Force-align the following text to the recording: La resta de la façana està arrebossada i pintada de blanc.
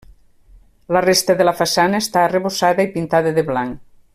La 0.95 1.03
resta 1.05 1.35
de 1.41 1.45
la 1.49 1.53
façana 1.59 1.99
està 2.05 2.25
arrebossada 2.31 2.89
i 2.89 2.93
pintada 2.99 3.35
de 3.41 3.45
blanc. 3.51 3.79